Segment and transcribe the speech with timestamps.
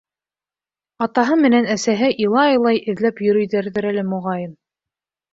[1.05, 4.57] Атаһы менән әсәһе илай-илай эҙләп йөрөйҙәрҙер әле, моғайын.